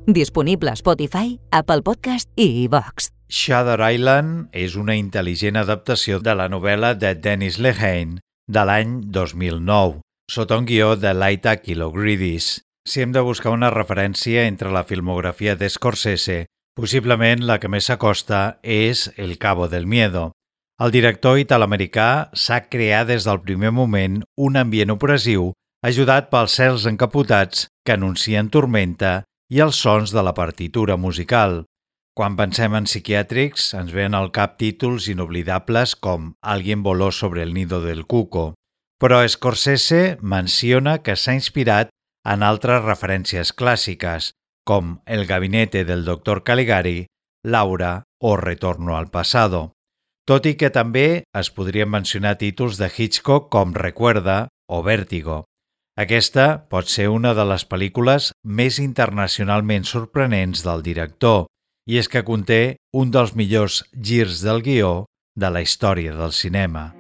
Disponible 0.07 0.69
a 0.69 0.77
Spotify, 0.77 1.39
Apple 1.51 1.81
Podcast 1.81 2.29
i 2.37 2.67
iVox. 2.67 3.07
Shutter 3.33 3.79
Island 3.81 4.51
és 4.53 4.75
una 4.77 4.99
intel·ligent 5.01 5.57
adaptació 5.57 6.19
de 6.21 6.35
la 6.37 6.45
novel·la 6.53 6.91
de 7.01 7.15
Dennis 7.17 7.57
Lehane 7.57 8.21
de 8.45 8.65
l'any 8.69 8.99
2009, 9.17 10.03
sota 10.29 10.59
un 10.61 10.69
guió 10.69 10.91
de 11.01 11.15
Laita 11.17 11.55
Kilogridis. 11.63 12.51
Si 12.85 13.01
hem 13.01 13.15
de 13.17 13.25
buscar 13.25 13.55
una 13.57 13.71
referència 13.73 14.45
entre 14.45 14.75
la 14.77 14.85
filmografia 14.85 15.55
d'Scorsese, 15.57 16.43
possiblement 16.77 17.47
la 17.49 17.57
que 17.57 17.73
més 17.73 17.89
s'acosta 17.89 18.59
és 18.61 19.07
El 19.17 19.39
Cabo 19.39 19.71
del 19.73 19.89
Miedo. 19.89 20.35
El 20.85 20.93
director 20.93 21.41
italoamericà 21.41 22.29
s'ha 22.37 22.67
creat 22.69 23.09
des 23.09 23.25
del 23.25 23.41
primer 23.41 23.73
moment 23.73 24.21
un 24.37 24.61
ambient 24.61 24.93
opressiu 24.99 25.55
ajudat 25.87 26.31
pels 26.33 26.55
cels 26.59 26.87
encapotats 26.91 27.69
que 27.87 27.95
anuncien 27.95 28.51
tormenta 28.51 29.23
i 29.49 29.63
els 29.65 29.79
sons 29.79 30.13
de 30.13 30.23
la 30.25 30.35
partitura 30.35 30.97
musical. 30.97 31.63
Quan 32.19 32.35
pensem 32.35 32.75
en 32.75 32.89
psiquiàtrics, 32.89 33.73
ens 33.79 33.93
ven 33.95 34.17
al 34.19 34.33
cap 34.35 34.57
títols 34.59 35.07
inoblidables 35.09 35.95
com 35.95 36.33
Alguien 36.43 36.83
voló 36.83 37.13
sobre 37.13 37.45
el 37.45 37.55
nido 37.55 37.81
del 37.81 38.07
cuco, 38.07 38.55
però 38.99 39.23
Scorsese 39.29 40.19
menciona 40.21 40.99
que 40.99 41.15
s'ha 41.15 41.37
inspirat 41.39 41.95
en 42.27 42.43
altres 42.43 42.83
referències 42.83 43.55
clàssiques, 43.55 44.33
com 44.67 44.99
El 45.07 45.27
gabinete 45.27 45.85
del 45.85 46.05
doctor 46.05 46.43
Caligari, 46.43 47.07
Laura 47.45 48.03
o 48.21 48.37
Retorno 48.37 48.97
al 48.97 49.09
pasado, 49.15 49.73
tot 50.27 50.45
i 50.51 50.57
que 50.61 50.69
també 50.75 51.23
es 51.39 51.53
podrien 51.55 51.89
mencionar 51.89 52.35
títols 52.43 52.77
de 52.83 52.91
Hitchcock 52.91 53.49
com 53.49 53.73
Recuerda 53.73 54.49
o 54.69 54.83
Vértigo. 54.83 55.45
Aquesta 55.99 56.45
pot 56.71 56.87
ser 56.87 57.09
una 57.11 57.33
de 57.35 57.43
les 57.51 57.65
pel·lícules 57.67 58.29
més 58.59 58.77
internacionalment 58.79 59.83
sorprenents 59.89 60.63
del 60.63 60.85
director, 60.87 61.49
i 61.91 61.99
és 61.99 62.07
que 62.13 62.23
conté 62.23 62.61
un 62.95 63.11
dels 63.11 63.35
millors 63.35 63.81
girs 64.11 64.45
del 64.47 64.63
guió 64.63 64.93
de 65.35 65.51
la 65.51 65.65
història 65.67 66.15
del 66.15 66.37
cinema. 66.37 66.93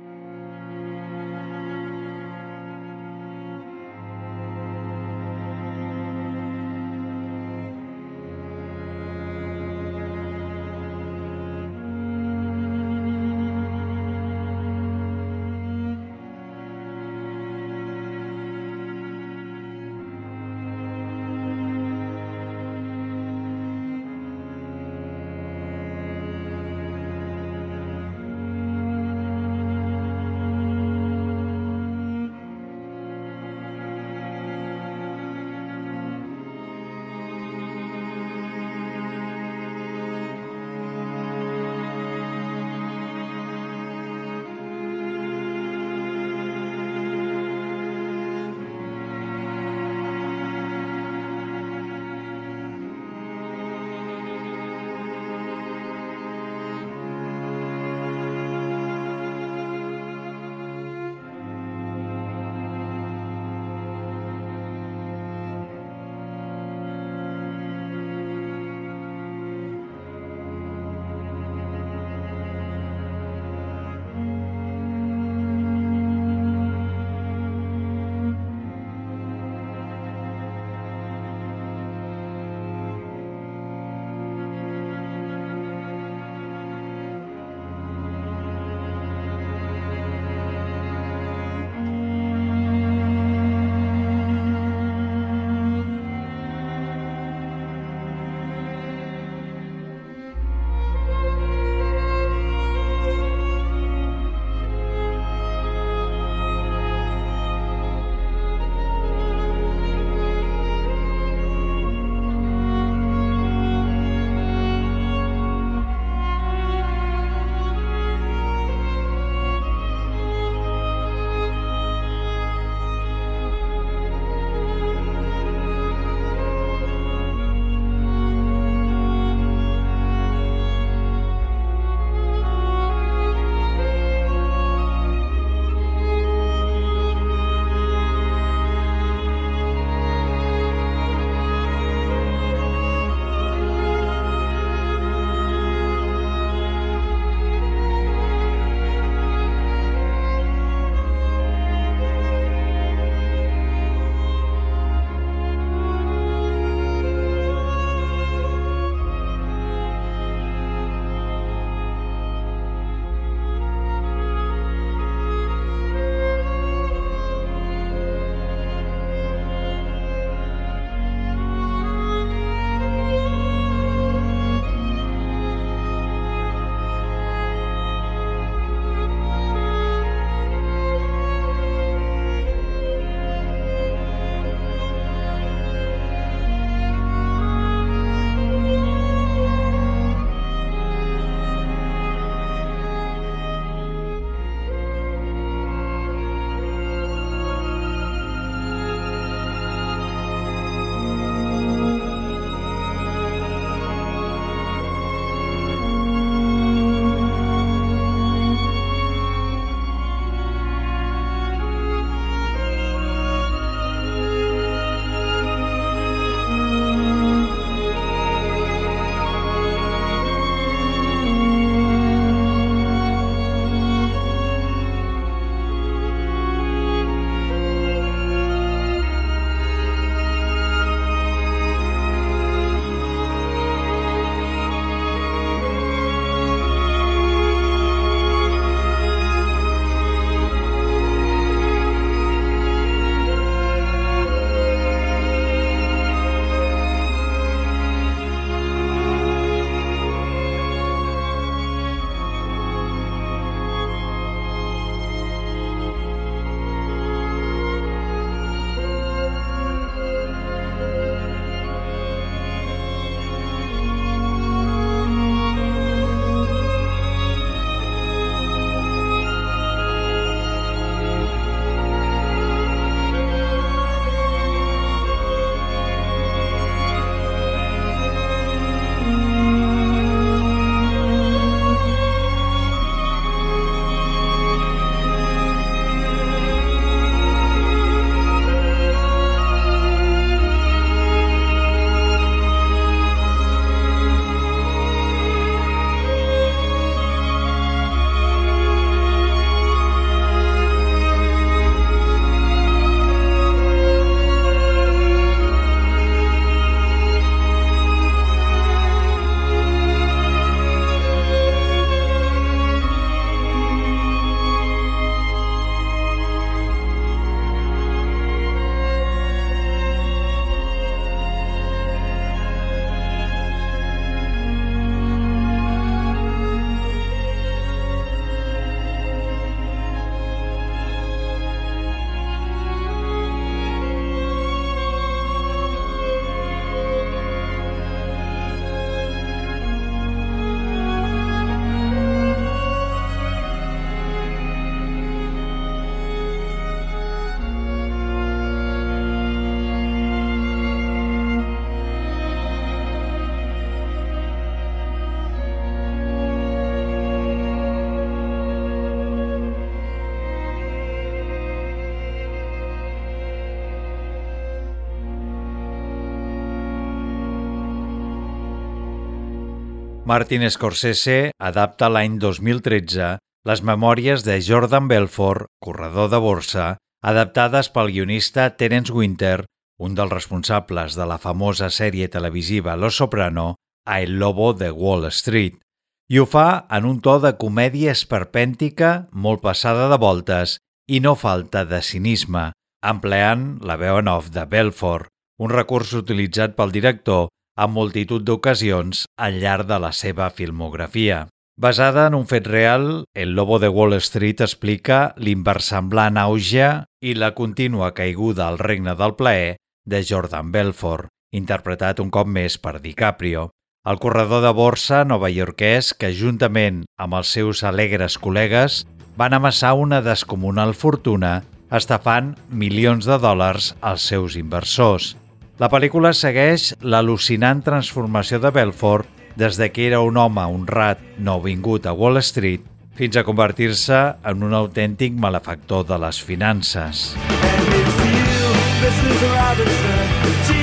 Martin 370.08 370.46
Scorsese 370.48 371.34
adapta 371.36 371.90
l'any 371.92 372.14
2013 372.16 373.18
les 373.48 373.60
memòries 373.60 374.22
de 374.24 374.38
Jordan 374.40 374.86
Belfort, 374.88 375.50
corredor 375.60 376.08
de 376.08 376.20
borsa, 376.24 376.68
adaptades 377.04 377.68
pel 377.74 377.92
guionista 377.92 378.46
Terence 378.56 378.94
Winter, 378.96 379.44
un 379.76 379.92
dels 379.98 380.14
responsables 380.14 380.96
de 380.96 381.04
la 381.12 381.20
famosa 381.20 381.68
sèrie 381.68 382.08
televisiva 382.08 382.78
Los 382.80 382.96
Soprano, 382.96 383.56
a 383.84 384.00
El 384.00 384.16
Lobo 384.16 384.54
de 384.54 384.70
Wall 384.70 385.04
Street, 385.12 385.60
i 386.08 386.16
ho 386.16 386.24
fa 386.24 386.64
en 386.72 386.88
un 386.88 387.02
to 387.04 387.18
de 387.20 387.36
comèdia 387.36 387.92
esperpèntica 387.92 389.10
molt 389.12 389.44
passada 389.44 389.90
de 389.92 390.00
voltes 390.00 390.56
i 390.88 391.04
no 391.04 391.18
falta 391.20 391.66
de 391.68 391.84
cinisme, 391.84 392.54
empleant 392.80 393.58
la 393.60 393.76
veu 393.76 394.00
en 394.00 394.08
off 394.08 394.32
de 394.32 394.48
Belfort, 394.48 395.12
un 395.36 395.52
recurs 395.52 395.92
utilitzat 396.00 396.56
pel 396.56 396.72
director 396.72 397.28
en 397.58 397.74
multitud 397.74 398.22
d'ocasions 398.22 399.04
al 399.18 399.40
llarg 399.42 399.66
de 399.66 399.80
la 399.82 399.90
seva 399.92 400.30
filmografia. 400.30 401.26
Basada 401.58 402.06
en 402.06 402.14
un 402.14 402.28
fet 402.30 402.46
real, 402.46 403.04
El 403.14 403.34
Lobo 403.34 403.58
de 403.58 403.68
Wall 403.68 403.96
Street 403.98 404.40
explica 404.46 405.12
l'inversemblant 405.18 406.20
auge 406.22 406.68
i 407.02 407.14
la 407.18 407.32
contínua 407.34 407.90
caiguda 407.98 408.46
al 408.46 408.60
regne 408.62 408.94
del 408.94 409.16
plaer 409.18 409.56
de 409.84 410.04
Jordan 410.06 410.52
Belfort, 410.54 411.10
interpretat 411.34 411.98
un 411.98 412.12
cop 412.14 412.30
més 412.30 412.60
per 412.62 412.78
DiCaprio. 412.78 413.48
El 413.88 413.98
corredor 413.98 414.44
de 414.44 414.54
borsa 414.54 415.02
novaiorquès 415.02 415.94
que, 415.98 416.12
juntament 416.14 416.84
amb 417.00 417.18
els 417.18 417.34
seus 417.34 417.64
alegres 417.66 418.18
col·legues, 418.22 418.84
van 419.18 419.34
amassar 419.34 419.74
una 419.74 419.98
descomunal 420.04 420.74
fortuna 420.78 421.40
estafant 421.74 422.36
milions 422.50 423.08
de 423.08 423.18
dòlars 423.18 423.72
als 423.80 424.06
seus 424.06 424.36
inversors. 424.38 425.16
La 425.58 425.66
pel·lícula 425.66 426.12
segueix 426.14 426.68
l'al·lucinant 426.86 427.64
transformació 427.66 428.38
de 428.38 428.52
Belfort 428.54 429.24
des 429.38 429.56
de 429.58 429.66
que 429.74 429.88
era 429.88 429.98
un 430.06 430.20
home 430.22 430.44
honrat 430.54 431.02
nouvingut 431.18 431.88
a 431.90 431.94
Wall 431.98 432.20
Street 432.22 432.62
fins 432.98 433.18
a 433.18 433.24
convertir-se 433.26 433.98
en 434.30 434.46
un 434.46 434.54
autèntic 434.54 435.18
malefactor 435.18 435.82
de 435.90 435.98
les 436.06 436.22
finances. 436.22 437.08
And 437.18 437.74
it's 437.74 437.98
you, 438.06 438.54
Mrs. 438.86 439.26
Robinson. 439.34 440.57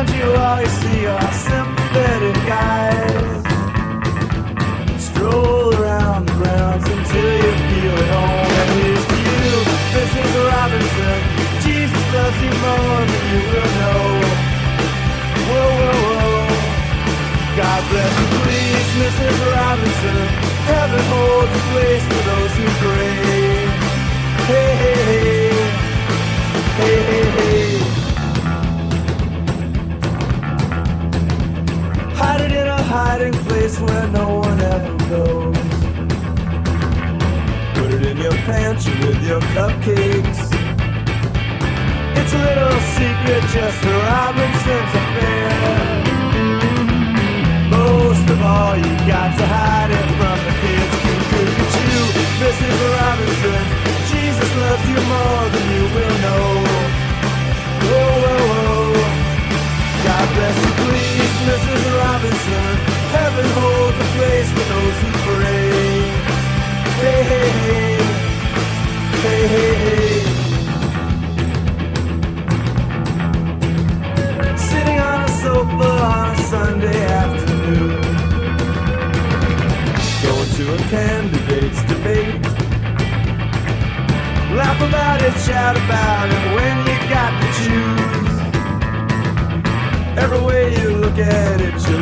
Around 0.00 0.18
you, 0.18 0.34
all 0.34 0.60
you 0.60 0.68
see 0.68 1.06
are 1.06 1.32
sympathetic 1.32 2.34
guys. 2.46 3.42
Stroll 4.98 5.74
around 5.74 6.26
the 6.26 6.32
grounds 6.32 6.86
until 6.88 7.32
you 7.42 7.52
feel 7.68 7.96
at 8.04 8.10
home. 8.16 8.50
And 8.60 8.70
here's 8.80 9.06
to 9.12 9.18
you, 9.28 9.50
Mrs. 9.96 10.30
Robinson. 10.48 11.18
Jesus 11.64 12.04
loves 12.14 12.40
you 12.44 12.52
more 12.64 13.02
than 13.10 13.24
you 13.32 13.40
will 13.52 13.70
know. 13.80 14.02
Whoa, 15.50 15.70
whoa, 15.80 15.96
whoa. 16.06 16.48
God 17.60 17.80
bless 17.90 18.14
you, 18.20 18.28
please, 18.40 18.88
Mrs. 19.02 19.36
Robinson. 19.52 20.18
Heaven 20.70 21.02
holds 21.12 21.52
a 21.52 21.62
place 21.72 22.04
for 22.10 22.22
those 22.30 22.52
who 22.58 22.66
pray. 22.84 23.16
Hey, 24.48 24.70
hey, 24.82 24.98
hey. 25.10 25.50
Hey, 26.80 27.02
hey, 27.02 27.29
hiding 32.90 33.32
place 33.48 33.78
where 33.80 34.08
no 34.08 34.26
one 34.46 34.60
ever 34.60 34.94
goes. 35.14 35.56
Put 37.76 37.88
it 37.96 38.02
in 38.10 38.16
your 38.18 38.36
pantry 38.50 38.94
with 39.06 39.20
your 39.22 39.40
cupcakes. 39.54 40.40
It's 42.18 42.32
a 42.32 42.42
little 42.48 42.76
secret, 42.96 43.42
just 43.56 43.84
a 43.84 43.92
Robinson's 44.08 44.92
affair 45.00 46.00
most 48.10 48.28
of 48.28 48.42
all, 48.42 48.76
you 48.76 48.94
got 49.06 49.30
to 49.38 49.46
hide 49.46 49.90
it 49.90 50.08
from 50.18 50.38
the 50.46 50.54
kids. 50.62 50.94
Look 51.34 51.58
at 51.64 51.72
you, 51.80 52.02
Mrs. 52.42 52.76
Robinson. 52.96 53.64
Jesus 54.10 54.50
loves 54.62 54.86
you 54.92 55.00
more 55.14 55.44
than 55.54 55.66
you 55.74 55.84
will 55.94 56.16
know. 56.26 56.46
Whoa, 57.86 58.12
whoa, 58.24 58.42
whoa. 58.50 59.04
God 60.06 60.26
bless 60.34 60.56
you, 60.64 60.72
please, 60.80 60.99
Mrs. 61.48 61.82
Robinson. 61.98 62.72
Heaven 63.16 63.46
holds 63.58 63.98
a 63.98 64.08
place 64.16 64.50
for 64.56 64.66
those 64.72 64.96
who 65.02 65.10
pray. 65.26 65.70
Hey, 67.00 67.20
hey, 67.30 67.48
hey. 67.64 67.94
Hey, 69.24 69.42
hey, 69.54 69.74
hey. 69.84 70.20
Sitting 74.56 74.98
on 74.98 75.18
a 75.22 75.28
sofa 75.42 75.90
on 76.14 76.26
a 76.30 76.36
Sunday 76.52 77.00
afternoon 77.22 78.00
Going 80.22 80.50
to 80.58 80.64
a 80.74 80.78
candidate's 80.94 81.82
debate. 81.84 82.42
Laugh 84.58 84.80
about 84.88 85.22
it, 85.22 85.34
shout 85.46 85.76
about 85.76 86.28
it 86.28 86.44
when 86.54 86.76
you 86.88 86.96
got 87.08 87.32
to 87.40 87.48
choose. 87.64 88.09
get 91.24 91.60
it 91.60 91.78
too. 91.84 91.99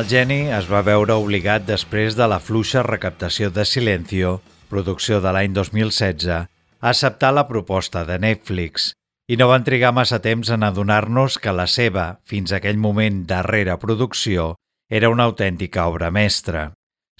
El 0.00 0.06
geni 0.08 0.46
es 0.56 0.64
va 0.64 0.80
veure 0.80 1.12
obligat 1.20 1.66
després 1.68 2.14
de 2.16 2.24
la 2.30 2.38
fluixa 2.40 2.80
recaptació 2.86 3.50
de 3.52 3.66
Silencio, 3.68 4.30
producció 4.70 5.18
de 5.20 5.32
l'any 5.36 5.52
2016, 5.52 6.24
a 6.32 6.88
acceptar 6.88 7.34
la 7.36 7.44
proposta 7.48 8.06
de 8.08 8.16
Netflix 8.22 8.94
i 9.28 9.36
no 9.36 9.50
van 9.50 9.66
trigar 9.66 9.90
massa 9.92 10.16
temps 10.24 10.48
en 10.56 10.64
adonar-nos 10.64 11.36
que 11.36 11.52
la 11.52 11.66
seva, 11.68 12.06
fins 12.24 12.54
aquell 12.56 12.80
moment 12.80 13.26
darrera 13.28 13.76
producció, 13.82 14.54
era 14.88 15.10
una 15.12 15.26
autèntica 15.28 15.84
obra 15.90 16.08
mestra. 16.10 16.70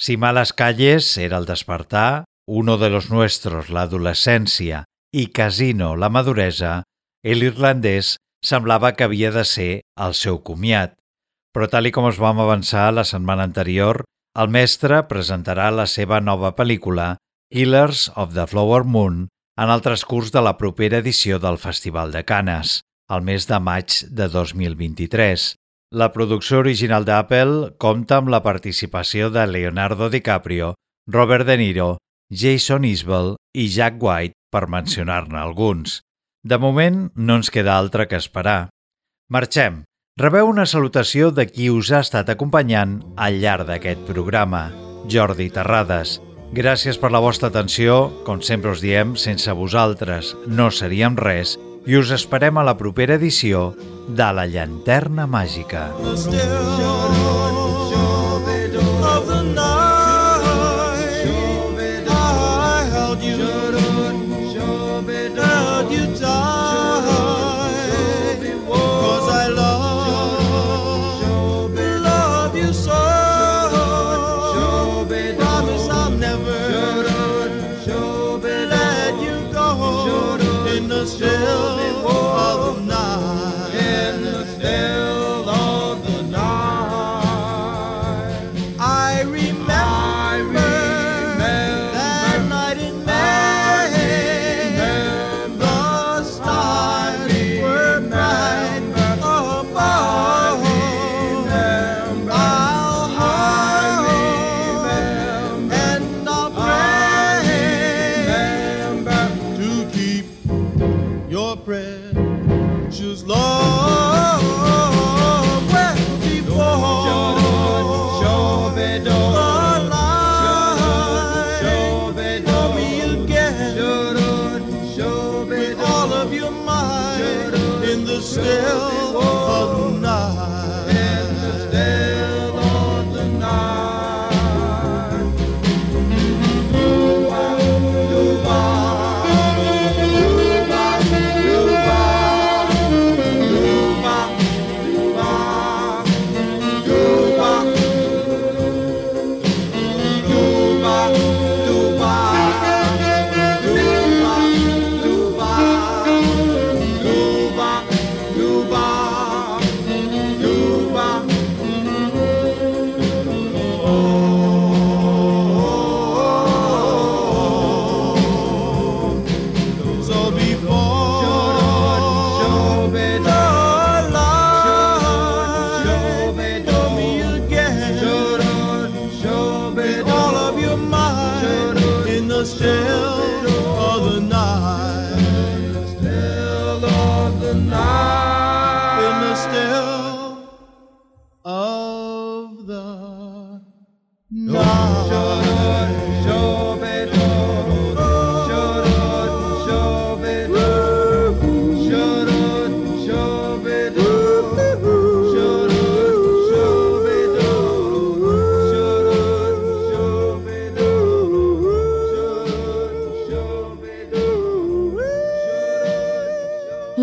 Si 0.00 0.16
Malas 0.16 0.54
Calles 0.56 1.10
era 1.18 1.36
el 1.36 1.50
despertar, 1.50 2.24
Uno 2.48 2.78
de 2.78 2.88
los 2.88 3.10
Nuestros 3.10 3.68
l'adolescència 3.68 4.86
i 5.12 5.26
Casino 5.36 5.92
la 5.96 6.08
maduresa, 6.08 6.80
l'irlandès 7.22 8.16
semblava 8.40 8.94
que 8.96 9.04
havia 9.04 9.34
de 9.36 9.44
ser 9.44 9.70
el 10.00 10.16
seu 10.16 10.40
comiat, 10.40 10.96
però 11.54 11.68
tal 11.70 11.88
i 11.88 11.92
com 11.94 12.06
es 12.08 12.20
vam 12.22 12.40
avançar 12.42 12.90
la 12.94 13.04
setmana 13.04 13.46
anterior, 13.48 14.04
el 14.38 14.48
mestre 14.48 15.02
presentarà 15.10 15.70
la 15.74 15.88
seva 15.90 16.20
nova 16.20 16.52
pel·lícula 16.56 17.16
Killers 17.50 18.10
of 18.14 18.34
the 18.34 18.46
Flower 18.46 18.84
Moon 18.84 19.26
en 19.60 19.70
el 19.74 19.82
transcurs 19.82 20.30
de 20.32 20.44
la 20.46 20.56
propera 20.56 21.00
edició 21.02 21.40
del 21.42 21.58
Festival 21.58 22.12
de 22.12 22.24
Canes. 22.24 22.80
al 23.10 23.22
mes 23.26 23.48
de 23.50 23.58
maig 23.58 23.94
de 24.06 24.28
2023. 24.30 25.56
La 25.90 26.12
producció 26.14 26.60
original 26.62 27.02
d'Apple 27.04 27.72
compta 27.82 28.20
amb 28.20 28.30
la 28.30 28.38
participació 28.44 29.32
de 29.34 29.48
Leonardo 29.50 30.06
DiCaprio, 30.12 30.76
Robert 31.10 31.48
De 31.48 31.56
Niro, 31.58 31.96
Jason 32.30 32.86
Isbell 32.86 33.34
i 33.50 33.66
Jack 33.66 33.98
White, 33.98 34.38
per 34.54 34.68
mencionar-ne 34.70 35.40
alguns. 35.42 35.98
De 36.46 36.56
moment, 36.62 37.08
no 37.16 37.40
ens 37.40 37.50
queda 37.50 37.74
altre 37.74 38.06
que 38.06 38.22
esperar. 38.22 38.70
Marxem. 39.28 39.82
Rebeu 40.20 40.50
una 40.50 40.66
salutació 40.68 41.30
de 41.32 41.46
qui 41.48 41.70
us 41.72 41.88
ha 41.94 42.02
estat 42.04 42.28
acompanyant 42.28 42.98
al 43.16 43.38
llarg 43.40 43.64
d'aquest 43.70 44.02
programa, 44.04 44.66
Jordi 45.08 45.46
Terrades. 45.54 46.18
Gràcies 46.52 47.00
per 47.00 47.08
la 47.14 47.22
vostra 47.24 47.48
atenció. 47.48 48.10
Com 48.26 48.42
sempre 48.44 48.74
us 48.74 48.82
diem, 48.84 49.14
sense 49.16 49.54
vosaltres 49.56 50.34
no 50.44 50.68
seríem 50.68 51.16
res 51.16 51.56
i 51.88 51.96
us 51.96 52.12
esperem 52.12 52.60
a 52.60 52.66
la 52.68 52.76
propera 52.76 53.16
edició 53.16 53.70
de 54.12 54.28
La 54.36 54.44
Llanterna 54.44 55.24
Màgica. 55.24 55.88